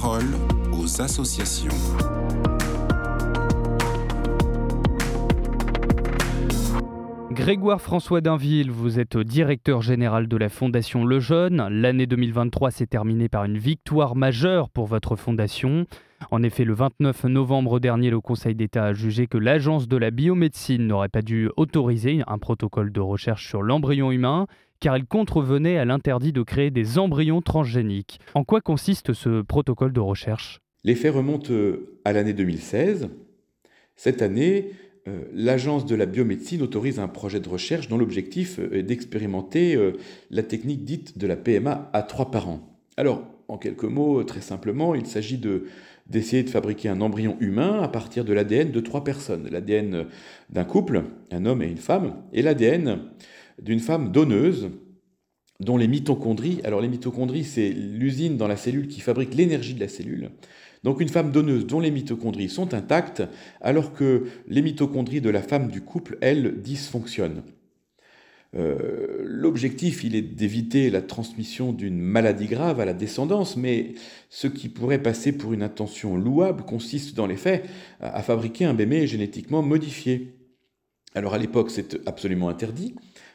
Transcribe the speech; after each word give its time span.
parole 0.00 0.24
aux 0.72 1.02
associations. 1.02 1.68
Grégoire 7.30 7.78
François 7.78 8.22
Dainville, 8.22 8.70
vous 8.70 8.98
êtes 8.98 9.18
directeur 9.18 9.82
général 9.82 10.28
de 10.28 10.36
la 10.38 10.48
Fondation 10.48 11.04
Le 11.04 11.20
Jeune. 11.20 11.68
L'année 11.68 12.06
2023 12.06 12.70
s'est 12.70 12.86
terminée 12.86 13.28
par 13.28 13.44
une 13.44 13.58
victoire 13.58 14.16
majeure 14.16 14.70
pour 14.70 14.86
votre 14.86 15.14
fondation. 15.14 15.84
En 16.30 16.42
effet, 16.42 16.64
le 16.64 16.72
29 16.72 17.24
novembre 17.24 17.78
dernier, 17.78 18.08
le 18.08 18.20
Conseil 18.20 18.54
d'État 18.54 18.84
a 18.84 18.92
jugé 18.94 19.26
que 19.26 19.36
l'Agence 19.36 19.88
de 19.88 19.98
la 19.98 20.10
biomédecine 20.10 20.86
n'aurait 20.86 21.10
pas 21.10 21.20
dû 21.20 21.50
autoriser 21.58 22.22
un 22.26 22.38
protocole 22.38 22.92
de 22.92 23.00
recherche 23.00 23.46
sur 23.46 23.60
l'embryon 23.60 24.10
humain 24.10 24.46
car 24.82 24.98
il 24.98 25.06
contrevenait 25.06 25.78
à 25.78 25.84
l'interdit 25.84 26.32
de 26.32 26.42
créer 26.42 26.72
des 26.72 26.98
embryons 26.98 27.40
transgéniques. 27.40 28.18
En 28.34 28.42
quoi 28.42 28.60
consiste 28.60 29.12
ce 29.12 29.40
protocole 29.40 29.92
de 29.92 30.00
recherche? 30.00 30.58
Les 30.82 30.96
faits 30.96 31.14
remontent 31.14 31.52
euh, 31.52 32.00
à 32.04 32.12
l'année 32.12 32.32
2016. 32.32 33.08
Cette 33.94 34.22
année, 34.22 34.72
euh, 35.06 35.22
l'Agence 35.32 35.86
de 35.86 35.94
la 35.94 36.04
biomédecine 36.04 36.62
autorise 36.62 36.98
un 36.98 37.06
projet 37.06 37.38
de 37.38 37.48
recherche 37.48 37.86
dont 37.86 37.96
l'objectif 37.96 38.58
euh, 38.58 38.76
est 38.76 38.82
d'expérimenter 38.82 39.78
la 40.30 40.42
technique 40.42 40.84
dite 40.84 41.16
de 41.16 41.28
la 41.28 41.36
PMA 41.36 41.88
à 41.92 42.02
trois 42.02 42.32
parents. 42.32 42.76
Alors, 42.96 43.22
en 43.46 43.58
quelques 43.58 43.84
mots, 43.84 44.24
très 44.24 44.40
simplement, 44.40 44.96
il 44.96 45.06
s'agit 45.06 45.40
d'essayer 46.08 46.42
de 46.42 46.50
fabriquer 46.50 46.88
un 46.88 47.00
embryon 47.00 47.36
humain 47.38 47.82
à 47.82 47.88
partir 47.88 48.24
de 48.24 48.32
l'ADN 48.32 48.72
de 48.72 48.80
trois 48.80 49.04
personnes. 49.04 49.48
L'ADN 49.48 50.06
d'un 50.50 50.64
couple, 50.64 51.04
un 51.30 51.46
homme 51.46 51.62
et 51.62 51.68
une 51.68 51.76
femme, 51.76 52.16
et 52.32 52.42
l'ADN 52.42 52.98
d'une 53.62 53.80
femme 53.80 54.12
donneuse 54.12 54.70
dont 55.60 55.76
les 55.76 55.86
mitochondries, 55.86 56.60
alors 56.64 56.80
les 56.80 56.88
mitochondries 56.88 57.44
c'est 57.44 57.70
l'usine 57.70 58.36
dans 58.36 58.48
la 58.48 58.56
cellule 58.56 58.88
qui 58.88 59.00
fabrique 59.00 59.34
l'énergie 59.34 59.74
de 59.74 59.80
la 59.80 59.88
cellule, 59.88 60.30
donc 60.82 61.00
une 61.00 61.08
femme 61.08 61.30
donneuse 61.30 61.66
dont 61.66 61.80
les 61.80 61.92
mitochondries 61.92 62.48
sont 62.48 62.74
intactes 62.74 63.22
alors 63.60 63.92
que 63.92 64.26
les 64.48 64.62
mitochondries 64.62 65.20
de 65.20 65.30
la 65.30 65.42
femme 65.42 65.68
du 65.68 65.80
couple, 65.80 66.18
elles, 66.20 66.60
dysfonctionnent. 66.60 67.42
Euh, 68.54 69.22
l'objectif, 69.24 70.04
il 70.04 70.14
est 70.14 70.20
d'éviter 70.20 70.90
la 70.90 71.00
transmission 71.00 71.72
d'une 71.72 71.98
maladie 71.98 72.48
grave 72.48 72.80
à 72.80 72.84
la 72.84 72.92
descendance, 72.92 73.56
mais 73.56 73.94
ce 74.28 74.46
qui 74.46 74.68
pourrait 74.68 75.02
passer 75.02 75.32
pour 75.32 75.54
une 75.54 75.62
intention 75.62 76.16
louable 76.16 76.64
consiste 76.64 77.16
dans 77.16 77.26
les 77.26 77.36
faits 77.36 77.64
à 78.00 78.22
fabriquer 78.22 78.66
un 78.66 78.74
bébé 78.74 79.06
génétiquement 79.06 79.62
modifié. 79.62 80.34
Alors 81.14 81.32
à 81.32 81.38
l'époque, 81.38 81.70
c'est 81.70 82.06
absolument 82.06 82.50
interdit 82.50 82.94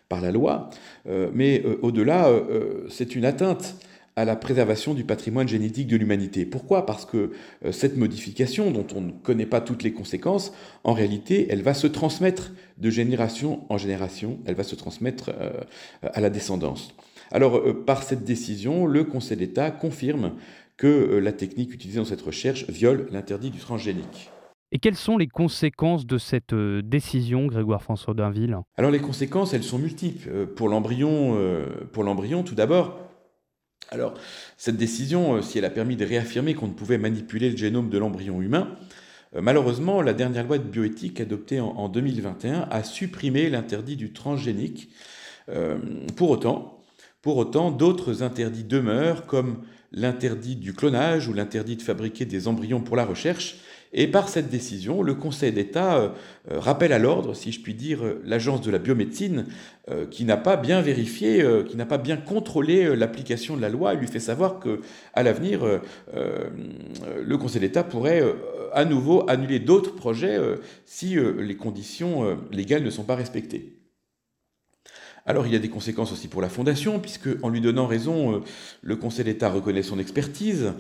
par 0.09 0.22
la 0.22 0.31
loi, 0.31 0.69
euh, 1.08 1.30
mais 1.33 1.61
euh, 1.66 1.77
au-delà, 1.81 2.27
euh, 2.30 2.88
c'est 2.89 3.16
une 3.16 3.25
atteinte 3.25 3.75
à 4.16 4.25
la 4.25 4.36
préservation 4.36 4.95
du 4.95 5.03
patrimoine 5.03 5.47
génétique 5.47 5.88
de 5.88 5.95
l'humanité. 5.95 6.45
Pourquoi? 6.45 6.88
Parce 6.88 7.05
que 7.05 7.33
cette 7.69 7.97
modification, 7.97 8.72
dont 8.72 8.88
on 8.95 9.02
ne 9.02 9.11
connaît 9.11 9.45
pas 9.45 9.61
toutes 9.61 9.83
les 9.83 9.94
conséquences, 9.94 10.53
en 10.83 10.94
réalité, 10.94 11.45
elle 11.52 11.61
va 11.61 11.75
se 11.75 11.86
transmettre 11.86 12.52
de 12.80 12.89
génération 12.89 13.66
en 13.69 13.77
génération, 13.77 14.39
elle 14.47 14.55
va 14.55 14.64
se 14.64 14.73
transmettre 14.73 15.30
à 16.02 16.19
la 16.19 16.31
descendance. 16.31 16.95
Alors, 17.30 17.61
par 17.86 18.02
cette 18.02 18.23
décision, 18.23 18.88
le 18.88 19.03
Conseil 19.03 19.38
d'État 19.38 19.69
confirme 19.69 20.33
que 20.77 21.19
la 21.23 21.31
technique 21.31 21.71
utilisée 21.71 21.99
dans 21.99 22.05
cette 22.05 22.23
recherche 22.23 22.67
viole 22.69 23.08
l'interdit 23.11 23.52
du 23.52 23.59
transgénique. 23.59 24.31
Et 24.73 24.80
quelles 24.80 24.96
sont 24.98 25.18
les 25.18 25.28
conséquences 25.28 26.06
de 26.06 26.18
cette 26.18 26.52
euh, 26.52 26.82
décision, 26.82 27.46
Grégoire 27.48 27.82
François 27.82 28.14
Dainville? 28.14 28.58
Alors 28.76 28.92
les 28.92 29.00
conséquences, 29.00 29.54
elles 29.54 29.64
sont 29.64 29.80
multiples. 29.80 30.28
Euh, 30.30 30.46
pour 30.46 30.68
l'embryon, 30.68 31.36
euh, 31.38 31.66
pour 31.94 32.04
l'embryon, 32.04 32.44
tout 32.44 32.56
d'abord, 32.56 33.00
alors 33.92 34.14
cette 34.58 34.76
décision, 34.76 35.42
si 35.42 35.58
elle 35.58 35.64
a 35.64 35.70
permis 35.70 35.95
de 35.95 36.04
réaffirmer 36.04 36.54
qu'on 36.54 36.68
ne 36.68 36.73
pouvait 36.73 36.98
manipuler 36.98 37.50
le 37.50 37.56
génome 37.56 37.90
de 37.90 37.98
l'embryon 37.98 38.42
humain, 38.42 38.76
malheureusement, 39.34 40.02
la 40.02 40.12
dernière 40.12 40.45
loi 40.45 40.58
de 40.58 40.64
bioéthique 40.64 41.22
adoptée 41.22 41.61
en, 41.61 41.88
2021 41.88 42.67
a 42.70 42.83
supprimé 42.83 43.50
l'interdit 43.50 43.95
du 43.95 44.11
transgénique. 44.11 44.89
pour 46.17 46.32
autant, 46.32 46.82
pour 47.22 47.38
autant, 47.38 47.72
d'autres 47.72 48.23
interdits 48.23 48.66
demeurent, 48.66 49.26
comme 49.26 49.64
l'interdit 49.94 50.58
du 50.58 50.73
clonage 50.73 51.30
ou 51.30 51.33
l'interdit 51.33 51.77
de 51.77 51.82
fabriquer 51.82 52.26
des 52.26 52.50
embryons 52.50 52.82
pour 52.82 52.98
la 52.98 53.06
recherche, 53.06 53.61
et 53.93 54.08
par 54.08 54.30
cette 54.30 54.49
décision, 54.49 55.02
le 55.02 55.14
Conseil 55.14 55.52
d'État 55.52 55.98
euh, 55.98 56.09
euh, 56.52 56.59
rappelle 56.59 56.92
à 56.92 56.99
l'ordre, 56.99 57.33
si 57.33 57.52
je 57.52 57.61
puis 57.61 57.73
dire, 57.73 58.03
euh, 58.03 58.21
l'agence 58.25 58.61
de 58.61 58.71
la 58.71 58.80
biomédecine, 58.80 59.45
qui 60.11 60.25
n'a 60.25 60.36
pas 60.36 60.58
bien 60.58 60.81
vérifié, 60.81 61.42
qui 61.70 61.77
n'a 61.77 61.86
pas 61.86 61.97
bien 61.97 62.17
contrôlé 62.17 62.93
l'application 62.93 63.55
de 63.55 63.61
la 63.61 63.70
loi, 63.70 63.93
et 63.93 63.95
lui 63.95 64.08
fait 64.08 64.20
savoir 64.20 64.59
que, 64.59 64.81
à 65.14 65.23
l'avenir, 65.23 65.61
le 66.14 67.37
Conseil 67.37 67.61
d'État 67.61 67.86
pourrait 67.86 68.21
à 68.73 68.83
nouveau 68.83 69.23
annuler 69.30 69.59
d'autres 69.59 69.95
projets 69.95 70.37
si 70.86 71.15
les 71.39 71.55
conditions 71.55 72.37
légales 72.52 72.83
ne 72.83 72.89
sont 72.89 73.05
pas 73.05 73.15
respectées. 73.15 73.77
Alors 75.30 75.45
il 75.45 75.52
y 75.52 75.58
a 75.58 75.60
des 75.60 75.70
conséquences 75.70 76.14
aussi 76.14 76.30
pour 76.30 76.42
la 76.42 76.48
Fondation, 76.48 76.99
puisque 76.99 77.27
en 77.43 77.49
lui 77.49 77.60
donnant 77.60 77.86
raison, 77.86 78.36
euh, 78.36 78.39
le 78.82 78.95
Conseil 78.95 79.26
d'État 79.26 79.49
reconnaît 79.49 79.83
son 79.83 79.99
expertise 79.99 80.71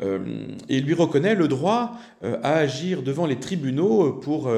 euh, 0.00 0.46
et 0.68 0.80
lui 0.80 0.94
reconnaît 0.94 1.34
le 1.34 1.48
droit 1.48 1.98
euh, 2.22 2.38
à 2.44 2.52
agir 2.52 3.02
devant 3.02 3.26
les 3.26 3.40
tribunaux 3.40 4.12
pour 4.12 4.48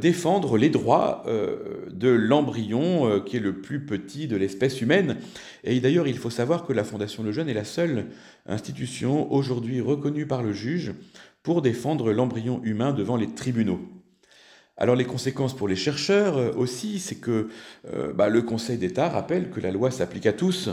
défendre 0.00 0.58
les 0.58 0.70
droits 0.70 1.24
de 1.26 2.08
l'embryon 2.08 3.20
qui 3.24 3.36
est 3.36 3.40
le 3.40 3.60
plus 3.60 3.86
petit 3.86 4.26
de 4.26 4.36
l'espèce 4.36 4.80
humaine. 4.80 5.18
Et 5.62 5.78
d'ailleurs, 5.78 6.08
il 6.08 6.18
faut 6.18 6.30
savoir 6.30 6.66
que 6.66 6.72
la 6.72 6.82
Fondation 6.82 7.22
Le 7.22 7.30
Jeune 7.30 7.48
est 7.48 7.54
la 7.54 7.64
seule 7.64 8.06
institution 8.46 9.32
aujourd'hui 9.32 9.80
reconnue 9.80 10.26
par 10.26 10.42
le 10.42 10.52
juge 10.52 10.92
pour 11.44 11.62
défendre 11.62 12.12
l'embryon 12.12 12.60
humain 12.64 12.92
devant 12.92 13.16
les 13.16 13.32
tribunaux. 13.32 13.80
Alors 14.80 14.96
les 14.96 15.04
conséquences 15.04 15.54
pour 15.54 15.68
les 15.68 15.76
chercheurs 15.76 16.38
euh, 16.38 16.52
aussi, 16.56 16.98
c'est 17.00 17.16
que 17.16 17.48
euh, 17.92 18.14
bah, 18.14 18.30
le 18.30 18.40
Conseil 18.40 18.78
d'État 18.78 19.10
rappelle 19.10 19.50
que 19.50 19.60
la 19.60 19.70
loi 19.70 19.90
s'applique 19.90 20.24
à 20.24 20.32
tous. 20.32 20.70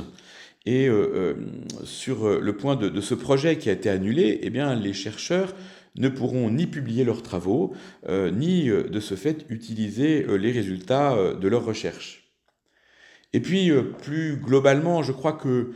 Et 0.66 0.88
euh, 0.88 1.35
sur 1.84 2.41
le 2.41 2.57
point 2.57 2.75
de, 2.75 3.00
ce 3.00 3.13
projet 3.13 3.57
qui 3.57 3.69
a 3.69 3.73
été 3.73 3.90
annulé, 3.90 4.40
eh 4.41 4.50
bien, 4.50 4.75
les 4.75 4.94
chercheurs 4.94 5.53
ne 5.96 6.09
pourront 6.09 6.50
ni 6.50 6.67
publier 6.67 7.06
leurs 7.06 7.23
travaux, 7.23 7.73
ni 8.09 8.67
de 8.67 9.00
ce 9.00 9.16
fait 9.16 9.46
utiliser 9.47 10.25
les 10.38 10.51
résultats 10.51 11.16
de 11.34 11.47
leurs 11.47 11.63
recherches. 11.63 12.34
Et 13.31 13.40
puis, 13.40 13.72
plus 14.01 14.35
globalement, 14.35 15.03
je 15.03 15.13
crois 15.13 15.31
que 15.31 15.72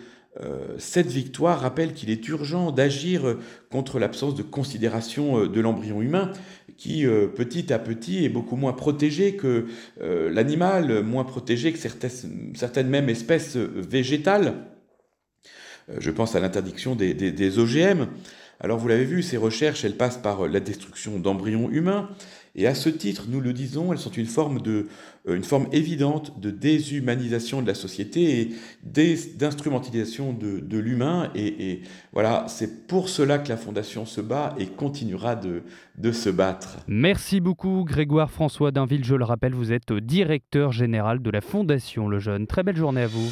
cette 0.77 1.07
victoire 1.07 1.59
rappelle 1.59 1.93
qu'il 1.93 2.09
est 2.09 2.27
urgent 2.29 2.71
d'agir 2.71 3.37
contre 3.69 3.99
l'absence 3.99 4.33
de 4.33 4.43
considération 4.43 5.45
de 5.45 5.61
l'embryon 5.61 6.01
humain, 6.01 6.31
qui 6.81 7.05
euh, 7.05 7.27
petit 7.27 7.71
à 7.71 7.77
petit 7.77 8.25
est 8.25 8.29
beaucoup 8.29 8.55
moins 8.55 8.73
protégé 8.73 9.35
que 9.35 9.67
euh, 10.01 10.31
l'animal, 10.31 11.03
moins 11.03 11.23
protégé 11.23 11.71
que 11.71 11.77
certaines, 11.77 12.53
certaines 12.55 12.87
mêmes 12.87 13.07
espèces 13.07 13.55
végétales. 13.55 14.55
Euh, 15.91 15.97
je 15.99 16.11
pense 16.11 16.35
à 16.35 16.39
l'interdiction 16.39 16.95
des, 16.95 17.59
OGM. 17.59 18.07
Alors 18.59 18.77
vous 18.77 18.87
l'avez 18.87 19.05
vu, 19.05 19.23
ces 19.23 19.37
recherches, 19.37 19.83
elles 19.85 19.97
passent 19.97 20.19
par 20.21 20.47
la 20.47 20.59
destruction 20.59 21.17
d'embryons 21.17 21.69
humains, 21.71 22.09
et 22.53 22.67
à 22.67 22.75
ce 22.75 22.89
titre, 22.89 23.25
nous 23.29 23.39
le 23.39 23.53
disons, 23.53 23.93
elles 23.93 23.99
sont 23.99 24.11
une 24.11 24.25
forme, 24.25 24.61
de, 24.61 24.87
euh, 25.27 25.35
une 25.35 25.43
forme 25.43 25.67
évidente 25.71 26.39
de 26.39 26.51
déshumanisation 26.51 27.61
de 27.61 27.67
la 27.67 27.73
société 27.73 28.41
et 28.41 28.49
d'instrumentalisation 28.83 30.33
de, 30.33 30.59
de 30.59 30.77
l'humain. 30.77 31.31
Et, 31.33 31.81
voilà, 32.11 32.45
c'est 32.49 32.87
pour 32.87 33.07
cela 33.07 33.39
que 33.39 33.47
la 33.47 33.57
Fondation 33.57 34.05
se 34.05 34.19
bat 34.19 34.53
et 34.59 34.65
continuera 34.65 35.35
de, 35.35 35.63
de 35.97 36.11
se 36.11 36.29
battre. 36.29 36.79
Merci 36.87 37.39
beaucoup, 37.39 37.85
Grégoire 37.85 38.31
François 38.31 38.71
Dainville. 38.71 39.05
Je 39.05 39.15
le 39.15 39.23
rappelle, 39.23 39.53
vous 39.53 39.71
êtes 39.71 39.93
directeur 39.93 40.73
général 40.73 41.21
de 41.21 41.29
la 41.29 41.41
Fondation 41.41 42.09
Le 42.09 42.19
Jeune. 42.19 42.47
Très 42.47 42.63
belle 42.63 42.77
journée 42.77 43.03
à 43.03 43.07
vous. 43.07 43.31